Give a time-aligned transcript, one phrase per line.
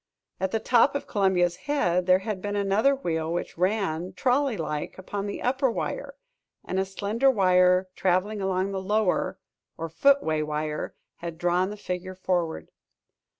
[0.39, 4.97] At the top of Columbia's head there had been another wheel, which ran, trolley like,
[4.97, 6.15] upon the upper wire;
[6.65, 9.37] and a slender wire traveling along the lower,
[9.77, 12.71] or footway wire, had drawn the figure forward.